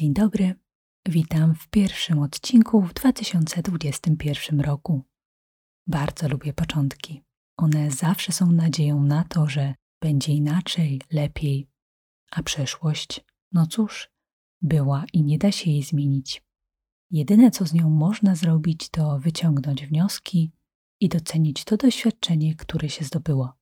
Dzień 0.00 0.14
dobry, 0.14 0.54
witam 1.08 1.54
w 1.54 1.68
pierwszym 1.68 2.18
odcinku 2.18 2.82
w 2.82 2.94
2021 2.94 4.60
roku. 4.60 5.02
Bardzo 5.86 6.28
lubię 6.28 6.52
początki. 6.52 7.22
One 7.56 7.90
zawsze 7.90 8.32
są 8.32 8.52
nadzieją 8.52 9.02
na 9.02 9.24
to, 9.24 9.48
że 9.48 9.74
będzie 10.02 10.32
inaczej, 10.32 11.00
lepiej, 11.12 11.68
a 12.30 12.42
przeszłość, 12.42 13.24
no 13.52 13.66
cóż, 13.66 14.10
była 14.62 15.04
i 15.12 15.22
nie 15.22 15.38
da 15.38 15.52
się 15.52 15.70
jej 15.70 15.82
zmienić. 15.82 16.42
Jedyne, 17.10 17.50
co 17.50 17.66
z 17.66 17.72
nią 17.72 17.90
można 17.90 18.34
zrobić, 18.34 18.88
to 18.88 19.18
wyciągnąć 19.18 19.86
wnioski 19.86 20.52
i 21.00 21.08
docenić 21.08 21.64
to 21.64 21.76
doświadczenie, 21.76 22.54
które 22.54 22.88
się 22.88 23.04
zdobyło. 23.04 23.52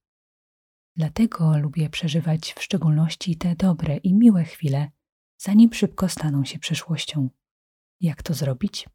Dlatego 0.96 1.58
lubię 1.58 1.90
przeżywać 1.90 2.52
w 2.52 2.62
szczególności 2.62 3.36
te 3.36 3.56
dobre 3.56 3.96
i 3.96 4.14
miłe 4.14 4.44
chwile, 4.44 4.90
zanim 5.38 5.74
szybko 5.74 6.08
staną 6.08 6.44
się 6.44 6.58
przeszłością. 6.58 7.30
Jak 8.00 8.22
to 8.22 8.34
zrobić? 8.34 8.88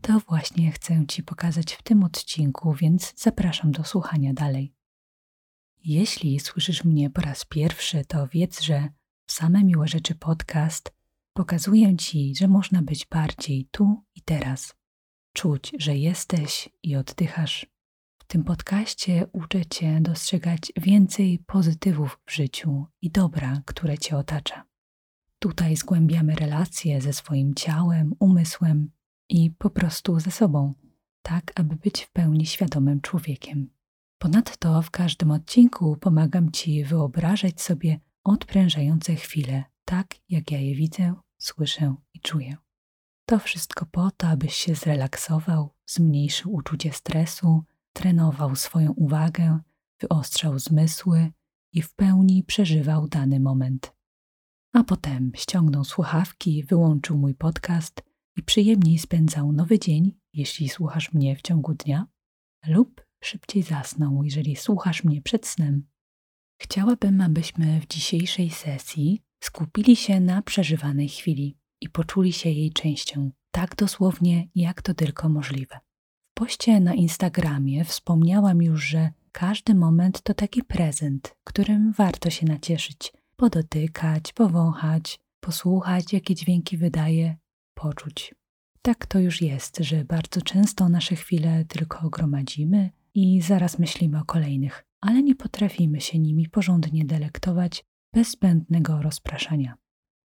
To 0.00 0.20
właśnie 0.20 0.72
chcę 0.72 1.06
Ci 1.08 1.22
pokazać 1.22 1.74
w 1.74 1.82
tym 1.82 2.04
odcinku, 2.04 2.74
więc 2.74 3.12
zapraszam 3.16 3.72
do 3.72 3.84
słuchania 3.84 4.34
dalej. 4.34 4.74
Jeśli 5.84 6.40
słyszysz 6.40 6.84
mnie 6.84 7.10
po 7.10 7.20
raz 7.20 7.44
pierwszy, 7.44 8.04
to 8.04 8.28
wiedz, 8.28 8.60
że 8.60 8.88
Same 9.26 9.64
Miłe 9.64 9.88
Rzeczy 9.88 10.14
podcast 10.14 10.94
pokazuje 11.32 11.96
Ci, 11.96 12.36
że 12.36 12.48
można 12.48 12.82
być 12.82 13.06
bardziej 13.06 13.68
tu 13.70 14.04
i 14.14 14.22
teraz. 14.22 14.74
Czuć, 15.32 15.72
że 15.78 15.96
jesteś 15.96 16.68
i 16.82 16.96
oddychasz. 16.96 17.66
W 18.18 18.24
tym 18.26 18.44
podcaście 18.44 19.26
uczę 19.32 19.66
Cię 19.66 20.00
dostrzegać 20.00 20.72
więcej 20.76 21.38
pozytywów 21.46 22.18
w 22.26 22.32
życiu 22.32 22.86
i 23.02 23.10
dobra, 23.10 23.62
które 23.66 23.98
Cię 23.98 24.16
otacza. 24.16 24.73
Tutaj 25.44 25.76
zgłębiamy 25.76 26.34
relacje 26.34 27.00
ze 27.00 27.12
swoim 27.12 27.54
ciałem, 27.54 28.14
umysłem 28.18 28.90
i 29.28 29.50
po 29.50 29.70
prostu 29.70 30.20
ze 30.20 30.30
sobą, 30.30 30.74
tak 31.22 31.52
aby 31.60 31.76
być 31.76 32.02
w 32.02 32.12
pełni 32.12 32.46
świadomym 32.46 33.00
człowiekiem. 33.00 33.70
Ponadto 34.18 34.82
w 34.82 34.90
każdym 34.90 35.30
odcinku 35.30 35.96
pomagam 36.00 36.52
Ci 36.52 36.84
wyobrażać 36.84 37.60
sobie 37.60 38.00
odprężające 38.22 39.14
chwile, 39.14 39.64
tak 39.84 40.14
jak 40.28 40.50
ja 40.50 40.58
je 40.58 40.74
widzę, 40.74 41.14
słyszę 41.38 41.94
i 42.14 42.20
czuję. 42.20 42.56
To 43.26 43.38
wszystko 43.38 43.86
po 43.86 44.10
to, 44.10 44.28
abyś 44.28 44.54
się 44.54 44.74
zrelaksował, 44.74 45.74
zmniejszył 45.86 46.52
uczucie 46.52 46.92
stresu, 46.92 47.64
trenował 47.92 48.56
swoją 48.56 48.92
uwagę, 48.92 49.58
wyostrzał 50.00 50.58
zmysły 50.58 51.32
i 51.72 51.82
w 51.82 51.94
pełni 51.94 52.42
przeżywał 52.42 53.08
dany 53.08 53.40
moment. 53.40 53.94
A 54.74 54.84
potem 54.84 55.32
ściągnął 55.36 55.84
słuchawki, 55.84 56.64
wyłączył 56.64 57.18
mój 57.18 57.34
podcast 57.34 58.02
i 58.36 58.42
przyjemniej 58.42 58.98
spędzał 58.98 59.52
nowy 59.52 59.78
dzień, 59.78 60.12
jeśli 60.32 60.68
słuchasz 60.68 61.12
mnie 61.12 61.36
w 61.36 61.42
ciągu 61.42 61.74
dnia, 61.74 62.06
lub 62.66 63.06
szybciej 63.24 63.62
zasnął, 63.62 64.24
jeżeli 64.24 64.56
słuchasz 64.56 65.04
mnie 65.04 65.22
przed 65.22 65.46
snem. 65.46 65.86
Chciałabym, 66.62 67.20
abyśmy 67.20 67.80
w 67.80 67.86
dzisiejszej 67.86 68.50
sesji 68.50 69.22
skupili 69.42 69.96
się 69.96 70.20
na 70.20 70.42
przeżywanej 70.42 71.08
chwili 71.08 71.58
i 71.80 71.88
poczuli 71.88 72.32
się 72.32 72.50
jej 72.50 72.72
częścią, 72.72 73.30
tak 73.50 73.76
dosłownie, 73.76 74.48
jak 74.54 74.82
to 74.82 74.94
tylko 74.94 75.28
możliwe. 75.28 75.80
W 76.30 76.34
poście 76.34 76.80
na 76.80 76.94
Instagramie 76.94 77.84
wspomniałam 77.84 78.62
już, 78.62 78.84
że 78.84 79.10
każdy 79.32 79.74
moment 79.74 80.22
to 80.22 80.34
taki 80.34 80.62
prezent, 80.62 81.36
którym 81.44 81.92
warto 81.92 82.30
się 82.30 82.46
nacieszyć, 82.46 83.12
podotykać, 83.36 84.32
powąchać, 84.32 85.20
posłuchać, 85.40 86.12
jakie 86.12 86.34
dźwięki 86.34 86.76
wydaje, 86.76 87.36
poczuć. 87.74 88.34
Tak 88.82 89.06
to 89.06 89.18
już 89.18 89.42
jest, 89.42 89.78
że 89.80 90.04
bardzo 90.04 90.42
często 90.42 90.88
nasze 90.88 91.16
chwile 91.16 91.64
tylko 91.64 92.10
gromadzimy 92.10 92.90
i 93.14 93.42
zaraz 93.42 93.78
myślimy 93.78 94.20
o 94.20 94.24
kolejnych, 94.24 94.84
ale 95.00 95.22
nie 95.22 95.34
potrafimy 95.34 96.00
się 96.00 96.18
nimi 96.18 96.48
porządnie 96.48 97.04
delektować 97.04 97.84
bez 98.12 98.30
zbędnego 98.30 99.02
rozpraszania. 99.02 99.74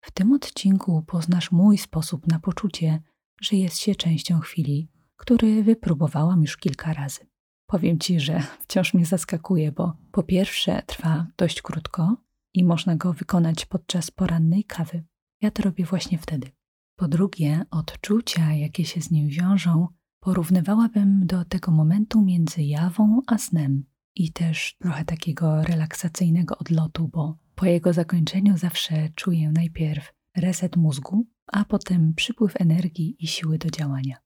W 0.01 0.11
tym 0.11 0.33
odcinku 0.33 1.03
poznasz 1.07 1.51
mój 1.51 1.77
sposób 1.77 2.27
na 2.27 2.39
poczucie, 2.39 3.01
że 3.41 3.57
jest 3.57 3.77
się 3.77 3.95
częścią 3.95 4.39
chwili, 4.39 4.89
który 5.15 5.63
wypróbowałam 5.63 6.41
już 6.41 6.57
kilka 6.57 6.93
razy. 6.93 7.27
Powiem 7.65 7.99
Ci, 7.99 8.19
że 8.19 8.43
wciąż 8.59 8.93
mnie 8.93 9.05
zaskakuje, 9.05 9.71
bo 9.71 9.93
po 10.11 10.23
pierwsze 10.23 10.81
trwa 10.85 11.27
dość 11.37 11.61
krótko 11.61 12.15
i 12.57 12.63
można 12.63 12.95
go 12.95 13.13
wykonać 13.13 13.65
podczas 13.65 14.11
porannej 14.11 14.63
kawy. 14.63 15.03
Ja 15.41 15.51
to 15.51 15.63
robię 15.63 15.85
właśnie 15.85 16.17
wtedy. 16.17 16.51
Po 16.95 17.07
drugie, 17.07 17.65
odczucia, 17.71 18.53
jakie 18.53 18.85
się 18.85 19.01
z 19.01 19.11
nim 19.11 19.27
wiążą, 19.27 19.87
porównywałabym 20.19 21.25
do 21.25 21.45
tego 21.45 21.71
momentu 21.71 22.21
między 22.21 22.63
jawą 22.63 23.21
a 23.27 23.37
snem 23.37 23.83
i 24.15 24.31
też 24.31 24.75
trochę 24.79 25.05
takiego 25.05 25.63
relaksacyjnego 25.63 26.57
odlotu, 26.57 27.07
bo 27.07 27.37
po 27.55 27.65
jego 27.65 27.93
zakończeniu 27.93 28.57
zawsze 28.57 29.09
czuję 29.15 29.51
najpierw 29.51 30.13
reset 30.37 30.75
mózgu, 30.75 31.27
a 31.47 31.65
potem 31.65 32.13
przypływ 32.13 32.61
energii 32.61 33.15
i 33.19 33.27
siły 33.27 33.57
do 33.57 33.69
działania. 33.69 34.17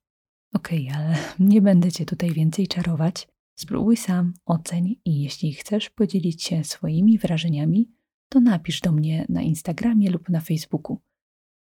Okej, 0.53 0.87
okay, 0.89 0.97
ale 0.99 1.17
nie 1.39 1.61
będę 1.61 1.91
Cię 1.91 2.05
tutaj 2.05 2.31
więcej 2.31 2.67
czarować. 2.67 3.27
Spróbuj 3.55 3.97
sam, 3.97 4.33
oceń 4.45 4.95
i 5.05 5.21
jeśli 5.21 5.53
chcesz 5.53 5.89
podzielić 5.89 6.43
się 6.43 6.63
swoimi 6.63 7.17
wrażeniami, 7.17 7.91
to 8.31 8.39
napisz 8.39 8.81
do 8.81 8.91
mnie 8.91 9.25
na 9.29 9.41
Instagramie 9.41 10.09
lub 10.09 10.29
na 10.29 10.41
Facebooku. 10.41 11.01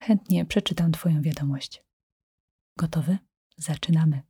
Chętnie 0.03 0.44
przeczytam 0.44 0.92
Twoją 0.92 1.22
wiadomość. 1.22 1.84
Gotowy? 2.78 3.19
Zaczynamy. 3.56 4.22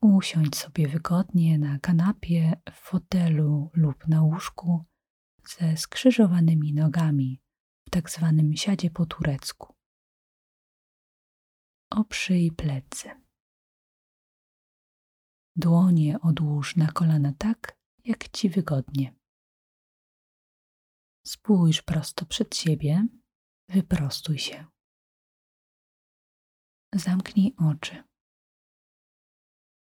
Usiądź 0.00 0.56
sobie 0.56 0.88
wygodnie 0.88 1.58
na 1.58 1.78
kanapie, 1.78 2.60
w 2.70 2.74
fotelu 2.74 3.70
lub 3.74 4.08
na 4.08 4.22
łóżku 4.22 4.84
ze 5.48 5.76
skrzyżowanymi 5.76 6.72
nogami 6.72 7.40
w 7.86 7.90
tak 7.90 8.10
zwanym 8.10 8.56
siadzie 8.56 8.90
po 8.90 9.06
turecku. 9.06 9.74
Oprzyj 11.90 12.52
plecy. 12.52 13.10
Dłonie 15.56 16.20
odłóż 16.20 16.76
na 16.76 16.86
kolana 16.92 17.32
tak, 17.38 17.78
jak 18.04 18.28
ci 18.28 18.48
wygodnie. 18.48 19.23
Spójrz 21.26 21.82
prosto 21.82 22.26
przed 22.26 22.56
siebie, 22.56 23.06
wyprostuj 23.68 24.38
się. 24.38 24.66
Zamknij 26.94 27.54
oczy. 27.70 28.04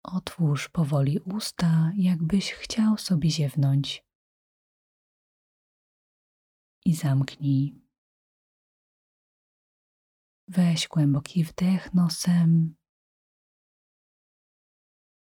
Otwórz 0.04 0.68
powoli 0.68 1.20
usta, 1.20 1.92
jakbyś 1.96 2.52
chciał 2.52 2.98
sobie 2.98 3.30
ziewnąć. 3.30 4.04
I 6.84 6.94
zamknij. 6.94 7.82
Weź 10.48 10.88
głęboki 10.88 11.44
wdech 11.44 11.94
nosem 11.94 12.76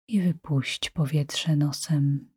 i 0.08 0.22
wypuść 0.22 0.90
powietrze 0.90 1.56
nosem. 1.56 2.35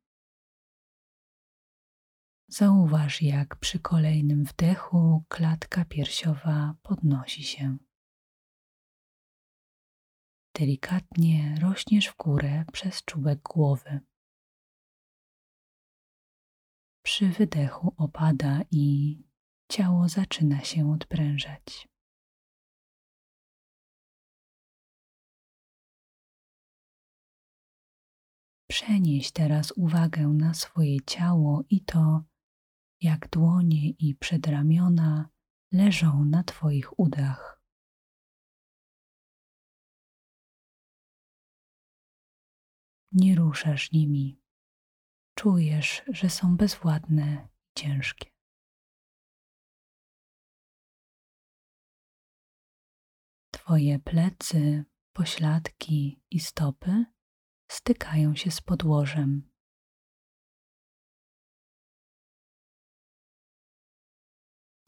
Zauważ, 2.51 3.21
jak 3.21 3.55
przy 3.55 3.79
kolejnym 3.79 4.43
wdechu 4.43 5.23
klatka 5.27 5.85
piersiowa 5.85 6.75
podnosi 6.83 7.43
się. 7.43 7.77
Delikatnie 10.53 11.55
rośniesz 11.61 12.07
w 12.07 12.17
górę 12.17 12.65
przez 12.73 13.03
czubek 13.05 13.41
głowy. 13.41 13.99
Przy 17.05 17.29
wydechu 17.29 17.93
opada 17.97 18.61
i 18.71 19.17
ciało 19.71 20.09
zaczyna 20.09 20.63
się 20.63 20.91
odprężać. 20.91 21.87
Przenieś 28.69 29.31
teraz 29.31 29.71
uwagę 29.71 30.27
na 30.27 30.53
swoje 30.53 31.01
ciało 31.01 31.63
i 31.69 31.81
to, 31.81 32.28
jak 33.01 33.29
dłonie 33.29 33.89
i 33.89 34.15
przedramiona 34.15 35.29
leżą 35.71 36.25
na 36.25 36.43
Twoich 36.43 36.99
udach. 36.99 37.61
Nie 43.11 43.35
ruszasz 43.35 43.91
nimi. 43.91 44.41
Czujesz, 45.35 46.03
że 46.07 46.29
są 46.29 46.57
bezwładne 46.57 47.47
i 47.63 47.79
ciężkie. 47.79 48.29
Twoje 53.51 53.99
plecy, 53.99 54.85
pośladki 55.13 56.23
i 56.31 56.39
stopy 56.39 57.05
stykają 57.71 58.35
się 58.35 58.51
z 58.51 58.61
podłożem. 58.61 59.49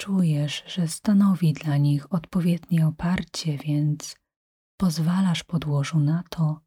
Czujesz, 0.01 0.63
że 0.67 0.87
stanowi 0.87 1.53
dla 1.53 1.77
nich 1.77 2.13
odpowiednie 2.13 2.87
oparcie, 2.87 3.57
więc 3.57 4.15
pozwalasz 4.77 5.43
podłożu 5.43 5.99
na 5.99 6.23
to, 6.29 6.61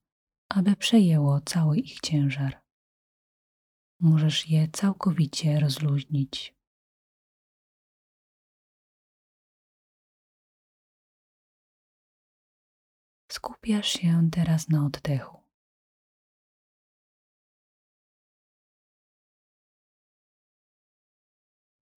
aby 0.49 0.77
przejęło 0.77 1.41
cały 1.41 1.79
ich 1.79 2.01
ciężar. 2.01 2.63
Możesz 4.01 4.49
je 4.49 4.69
całkowicie 4.69 5.61
rozluźnić. 5.61 6.55
Skupiasz 13.33 13.89
się 13.89 14.29
teraz 14.33 14.69
na 14.69 14.87
oddechu. 14.87 15.44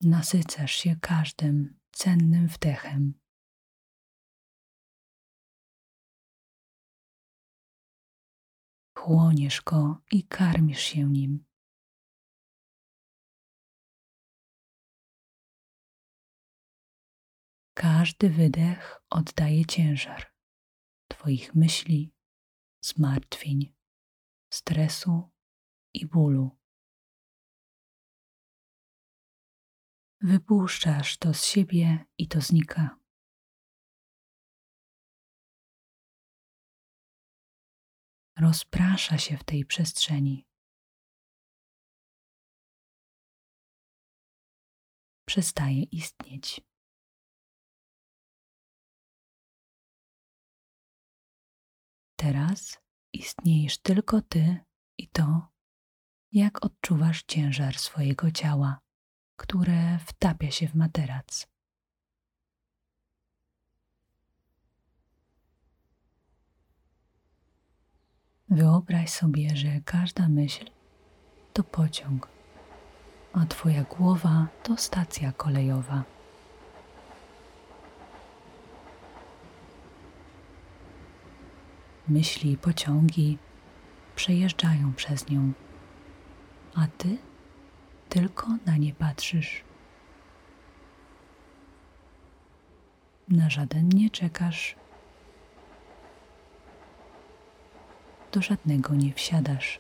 Nasycasz 0.08 0.72
się 0.72 0.96
każdym 1.02 1.80
cennym 1.92 2.48
wdechem. 2.48 3.20
Chłoniesz 8.98 9.62
go 9.62 10.02
i 10.12 10.24
karmisz 10.24 10.80
się 10.80 11.12
nim. 11.12 11.46
Każdy 17.74 18.30
wydech 18.30 19.02
oddaje 19.10 19.66
ciężar 19.66 20.34
Twoich 21.08 21.56
myśli, 21.56 22.14
zmartwień, 22.82 23.76
stresu 24.54 25.30
i 25.94 26.06
bólu. 26.06 26.67
Wypuszczasz 30.22 31.18
to 31.18 31.34
z 31.34 31.46
siebie 31.46 32.06
i 32.18 32.28
to 32.28 32.42
znika. 32.42 32.98
Rozprasza 38.40 39.18
się 39.18 39.38
w 39.38 39.44
tej 39.44 39.66
przestrzeni. 39.66 40.46
Przestaje 45.28 45.84
istnieć. 45.84 46.62
Teraz 52.20 52.78
istniejesz 53.14 53.78
tylko 53.78 54.22
ty 54.22 54.60
i 54.98 55.08
to, 55.10 55.48
jak 56.32 56.66
odczuwasz 56.66 57.24
ciężar 57.24 57.78
swojego 57.78 58.32
ciała, 58.32 58.87
które 59.38 60.00
wtapia 60.06 60.52
się 60.52 60.68
w 60.68 60.76
materac. 60.76 61.48
Wyobraź 68.50 69.10
sobie, 69.10 69.56
że 69.56 69.82
każda 69.86 70.30
myśl 70.30 70.66
to 71.54 71.64
pociąg, 71.64 72.28
a 73.34 73.46
Twoja 73.46 73.84
głowa 73.84 74.48
to 74.64 74.78
stacja 74.78 75.32
kolejowa. 75.32 76.04
myśli 82.10 82.52
i 82.52 82.58
pociągi 82.58 83.38
przejeżdżają 84.16 84.94
przez 84.94 85.30
nią, 85.30 85.52
a 86.76 86.88
ty 86.98 87.18
tylko 88.10 88.48
na 88.66 88.78
nie 88.78 88.94
patrzysz. 88.94 89.64
Na 93.28 93.50
żaden 93.50 93.90
nie 93.90 94.10
czekasz, 94.10 94.76
do 98.32 98.42
żadnego 98.42 98.96
nie 98.96 99.14
wsiadasz. 99.14 99.80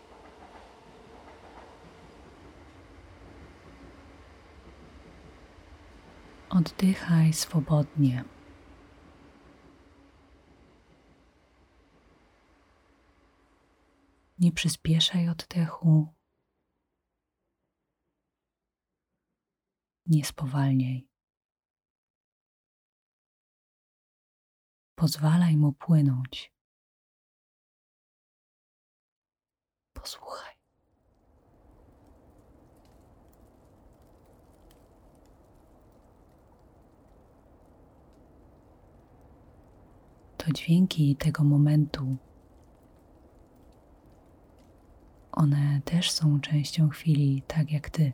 Oddychaj 6.50 7.34
swobodnie. 7.34 8.24
Nie 14.40 14.52
przyspieszaj 14.52 15.30
oddechu. 15.30 16.17
Nie 20.08 20.26
spowalniaj. 20.26 21.08
Pozwalaj 24.96 25.58
mu 25.58 25.74
płynąć. 25.74 26.54
Posłuchaj. 29.94 30.56
To 40.38 40.52
dźwięki 40.52 41.16
tego 41.16 41.44
momentu 41.44 42.18
One 45.32 45.82
też 45.86 46.12
są 46.12 46.40
częścią 46.40 46.90
chwili, 46.90 47.44
tak 47.48 47.72
jak 47.72 47.90
ty. 47.90 48.14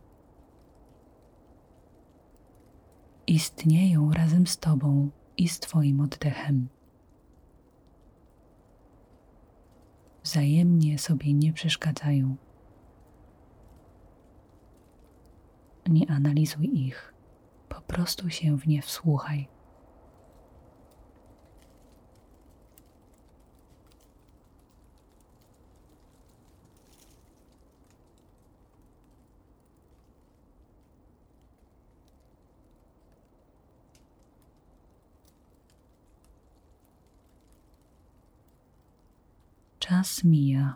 Istnieją 3.33 4.11
razem 4.11 4.47
z 4.47 4.57
tobą 4.57 5.09
i 5.37 5.47
z 5.47 5.59
twoim 5.59 6.01
oddechem. 6.01 6.67
Wzajemnie 10.23 10.99
sobie 10.99 11.33
nie 11.33 11.53
przeszkadzają. 11.53 12.35
Nie 15.89 16.11
analizuj 16.11 16.69
ich, 16.73 17.13
po 17.69 17.81
prostu 17.81 18.29
się 18.29 18.57
w 18.57 18.67
nie 18.67 18.81
wsłuchaj. 18.81 19.47
Czas 39.87 40.23
mija, 40.23 40.75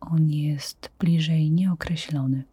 on 0.00 0.28
jest 0.28 0.90
bliżej 0.98 1.50
nieokreślony. 1.50 2.44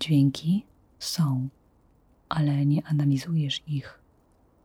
Dźwięki 0.00 0.66
są, 0.98 1.48
ale 2.28 2.66
nie 2.66 2.86
analizujesz 2.86 3.62
ich, 3.66 4.00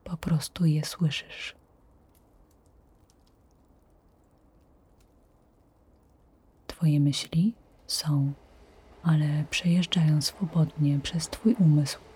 po 0.04 0.18
prostu 0.18 0.66
je 0.66 0.86
słyszysz. 0.86 1.56
Twoje 6.68 7.00
myśli 7.00 7.54
są, 7.88 8.34
ale 9.04 9.46
przejeżdżają 9.50 10.22
swobodnie 10.22 11.00
przez 11.00 11.30
Twój 11.30 11.54
umysł. 11.54 12.13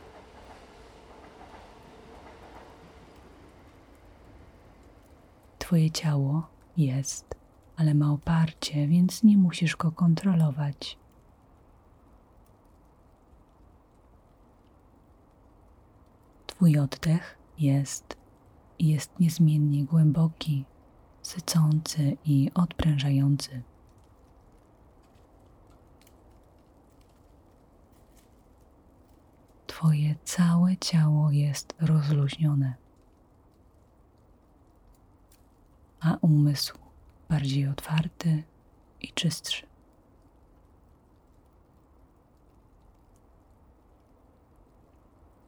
Twoje 5.67 5.91
ciało 5.91 6.47
jest, 6.77 7.35
ale 7.75 7.93
ma 7.93 8.11
oparcie, 8.11 8.87
więc 8.87 9.23
nie 9.23 9.37
musisz 9.37 9.75
go 9.75 9.91
kontrolować. 9.91 10.97
Twój 16.47 16.79
oddech 16.79 17.37
jest 17.59 18.17
i 18.79 18.87
jest 18.87 19.19
niezmiennie 19.19 19.85
głęboki, 19.85 20.65
sycący 21.21 22.17
i 22.25 22.51
odprężający. 22.53 23.61
Twoje 29.67 30.15
całe 30.23 30.77
ciało 30.77 31.31
jest 31.31 31.75
rozluźnione. 31.79 32.86
a 35.99 36.17
umysł 36.21 36.77
bardziej 37.29 37.67
otwarty 37.67 38.43
i 39.01 39.07
czystszy. 39.07 39.67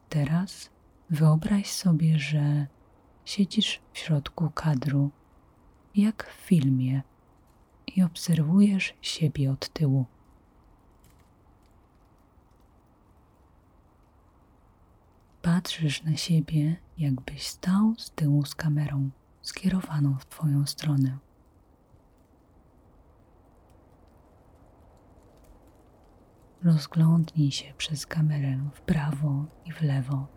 Teraz 0.09 0.69
wyobraź 1.09 1.71
sobie, 1.71 2.19
że 2.19 2.67
siedzisz 3.25 3.81
w 3.93 3.97
środku 3.97 4.49
kadru, 4.49 5.11
jak 5.95 6.29
w 6.29 6.33
filmie, 6.33 7.01
i 7.95 8.03
obserwujesz 8.03 8.93
siebie 9.01 9.51
od 9.51 9.69
tyłu. 9.69 10.05
Patrzysz 15.41 16.03
na 16.03 16.15
siebie, 16.15 16.75
jakbyś 16.97 17.47
stał 17.47 17.93
z 17.97 18.11
tyłu 18.11 18.45
z 18.45 18.55
kamerą 18.55 19.09
skierowaną 19.41 20.15
w 20.19 20.25
Twoją 20.25 20.65
stronę. 20.65 21.17
Rozglądnij 26.63 27.51
się 27.51 27.73
przez 27.77 28.05
kamerę 28.05 28.69
w 28.73 28.81
prawo 28.81 29.45
i 29.65 29.71
w 29.71 29.81
lewo. 29.81 30.27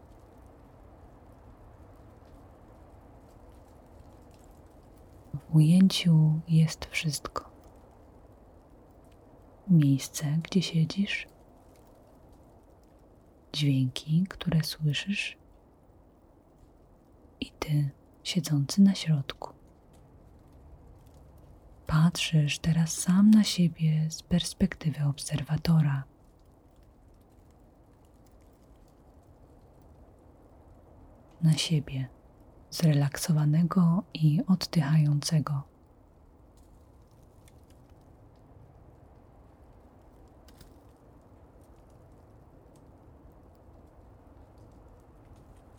W 5.34 5.54
ujęciu 5.54 6.40
jest 6.48 6.84
wszystko. 6.84 7.50
Miejsce, 9.68 10.26
gdzie 10.42 10.62
siedzisz, 10.62 11.26
dźwięki, 13.52 14.26
które 14.28 14.62
słyszysz, 14.62 15.36
i 17.40 17.50
ty, 17.50 17.90
siedzący 18.24 18.82
na 18.82 18.94
środku. 18.94 19.52
Patrzysz 21.86 22.58
teraz 22.58 22.92
sam 22.92 23.30
na 23.30 23.44
siebie 23.44 24.10
z 24.10 24.22
perspektywy 24.22 25.04
obserwatora. 25.04 26.04
Na 31.42 31.52
siebie, 31.52 32.08
zrelaksowanego 32.70 34.02
i 34.14 34.40
oddychającego. 34.46 35.62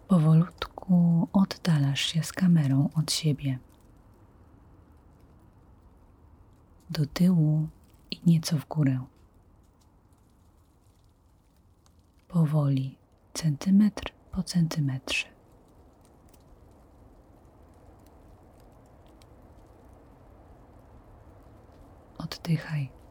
Powolutku 0.08 0.53
oddalasz 1.34 2.06
się 2.06 2.24
z 2.24 2.34
kamerą 2.34 2.90
od 2.96 3.12
siebie. 3.12 3.60
Do 6.90 7.06
tyłu 7.06 7.68
i 8.12 8.22
nieco 8.26 8.58
w 8.58 8.68
górę. 8.68 9.06
Powoli, 12.28 12.98
centymetr 13.34 14.12
po 14.32 14.44
centymetrze. 14.44 15.28
Oddychaj. 22.18 23.03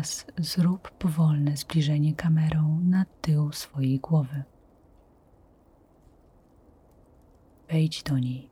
Teraz 0.00 0.26
zrób 0.38 0.90
powolne 0.90 1.56
zbliżenie 1.56 2.14
kamerą 2.14 2.80
na 2.84 3.04
tył 3.20 3.52
swojej 3.52 3.98
głowy. 3.98 4.42
Wejdź 7.68 8.02
do 8.02 8.18
niej 8.18 8.50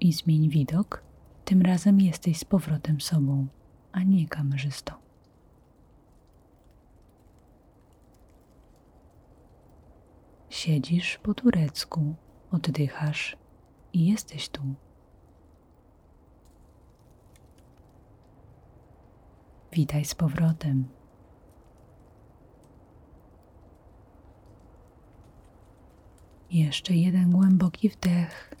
i 0.00 0.12
zmień 0.12 0.48
widok. 0.48 1.02
Tym 1.44 1.62
razem 1.62 2.00
jesteś 2.00 2.38
z 2.38 2.44
powrotem 2.44 3.00
sobą, 3.00 3.46
a 3.92 4.02
nie 4.02 4.28
kamerzystą. 4.28 4.92
Siedzisz 10.48 11.18
po 11.18 11.34
turecku, 11.34 12.14
oddychasz 12.50 13.36
i 13.92 14.06
jesteś 14.06 14.48
tu. 14.48 14.62
Witaj 19.74 20.04
z 20.04 20.14
powrotem. 20.14 20.88
Jeszcze 26.50 26.94
jeden 26.94 27.30
głęboki 27.30 27.88
wdech 27.88 28.54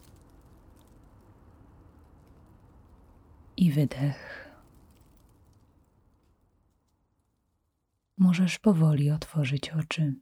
i 3.56 3.72
wydech. 3.72 4.50
Możesz 8.18 8.58
powoli 8.58 9.10
otworzyć 9.10 9.70
oczy. 9.70 10.14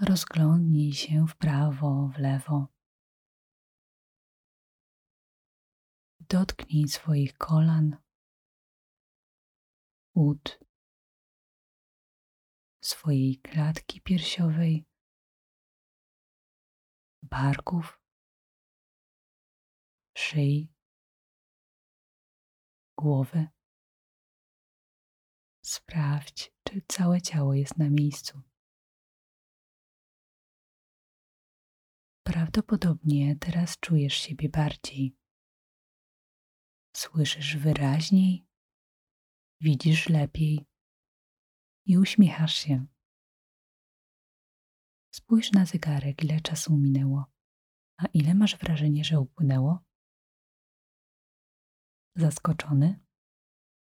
Rozglądnij 0.00 0.92
się 0.92 1.26
w 1.26 1.36
prawo, 1.36 2.10
w 2.14 2.18
lewo. 2.18 2.79
Dotknij 6.32 6.88
swoich 6.88 7.36
kolan, 7.38 7.96
ud, 10.14 10.58
swojej 12.80 13.40
klatki 13.40 14.00
piersiowej, 14.00 14.84
barków, 17.22 18.00
szyi, 20.18 20.72
głowy. 22.98 23.48
Sprawdź, 25.64 26.52
czy 26.64 26.82
całe 26.88 27.22
ciało 27.22 27.54
jest 27.54 27.76
na 27.76 27.90
miejscu. 27.90 28.42
Prawdopodobnie 32.22 33.36
teraz 33.36 33.78
czujesz 33.78 34.14
siebie 34.14 34.48
bardziej. 34.48 35.19
Słyszysz 37.00 37.56
wyraźniej, 37.56 38.46
widzisz 39.60 40.08
lepiej 40.08 40.66
i 41.86 41.98
uśmiechasz 41.98 42.54
się. 42.54 42.86
Spójrz 45.14 45.52
na 45.52 45.66
zegarek, 45.66 46.24
ile 46.24 46.40
czasu 46.40 46.76
minęło, 46.76 47.24
a 47.96 48.06
ile 48.06 48.34
masz 48.34 48.56
wrażenie, 48.56 49.04
że 49.04 49.20
upłynęło? 49.20 49.84
Zaskoczony? 52.16 53.00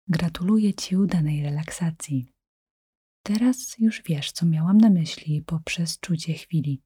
Gratuluję 0.09 0.75
Ci 0.75 0.97
udanej 0.97 1.43
relaksacji. 1.43 2.33
Teraz 3.25 3.79
już 3.79 4.03
wiesz, 4.03 4.33
co 4.33 4.47
miałam 4.47 4.79
na 4.79 4.91
myśli 4.91 5.43
poprzez 5.43 6.01
czucie 6.01 6.35
chwili. 6.35 6.83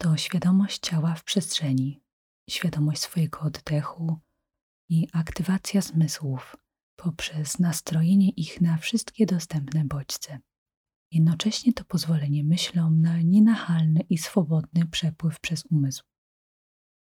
To 0.00 0.16
świadomość 0.16 0.78
ciała 0.78 1.14
w 1.14 1.24
przestrzeni, 1.24 2.02
świadomość 2.50 3.00
swojego 3.00 3.40
oddechu 3.40 4.25
i 4.88 5.08
aktywacja 5.12 5.80
zmysłów 5.80 6.56
poprzez 6.96 7.58
nastrojenie 7.58 8.30
ich 8.30 8.60
na 8.60 8.76
wszystkie 8.76 9.26
dostępne 9.26 9.84
bodźce. 9.84 10.38
Jednocześnie 11.12 11.72
to 11.72 11.84
pozwolenie 11.84 12.44
myślom 12.44 13.00
na 13.00 13.22
nienachalny 13.22 14.00
i 14.10 14.18
swobodny 14.18 14.86
przepływ 14.86 15.40
przez 15.40 15.64
umysł. 15.70 16.04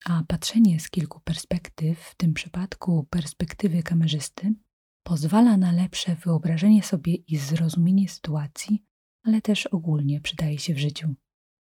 A 0.04 0.22
patrzenie 0.28 0.80
z 0.80 0.90
kilku 0.90 1.20
perspektyw, 1.20 2.00
w 2.00 2.14
tym 2.14 2.34
przypadku 2.34 3.06
perspektywy 3.10 3.82
kamerzysty, 3.82 4.54
pozwala 5.02 5.56
na 5.56 5.72
lepsze 5.72 6.14
wyobrażenie 6.14 6.82
sobie 6.82 7.14
i 7.14 7.36
zrozumienie 7.36 8.08
sytuacji, 8.08 8.84
ale 9.22 9.40
też 9.40 9.66
ogólnie 9.66 10.20
przydaje 10.20 10.58
się 10.58 10.74
w 10.74 10.78
życiu. 10.78 11.14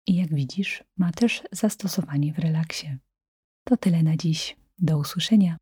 I 0.08 0.16
jak 0.16 0.34
widzisz, 0.34 0.84
ma 0.98 1.12
też 1.12 1.44
zastosowanie 1.52 2.34
w 2.34 2.40
relaksie. 2.40 2.98
To 3.64 3.78
tyle 3.78 4.04
na 4.04 4.18
dziś. 4.18 4.58
Do 4.78 4.98
usłyszenia. 4.98 5.58